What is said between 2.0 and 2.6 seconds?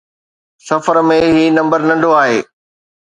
آهي